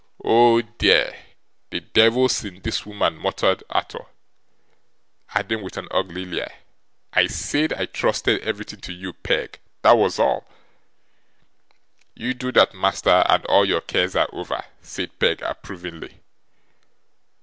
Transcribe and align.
'Oh 0.25 0.61
dear! 0.63 1.15
the 1.69 1.79
devil's 1.81 2.43
in 2.43 2.63
this 2.63 2.87
woman,' 2.87 3.17
muttered 3.19 3.63
Arthur; 3.69 4.07
adding 5.35 5.61
with 5.61 5.77
an 5.77 5.87
ugly 5.91 6.25
leer, 6.25 6.51
'I 7.13 7.27
said 7.27 7.71
I 7.73 7.85
trusted 7.85 8.41
everything 8.41 8.81
to 8.81 8.93
you, 8.93 9.13
Peg. 9.13 9.59
That 9.83 9.97
was 9.99 10.17
all.' 10.17 10.47
'You 12.15 12.33
do 12.33 12.51
that, 12.53 12.73
master, 12.73 13.23
and 13.29 13.45
all 13.45 13.63
your 13.63 13.81
cares 13.81 14.15
are 14.15 14.27
over,' 14.33 14.65
said 14.81 15.19
Peg 15.19 15.43
approvingly. 15.43 16.19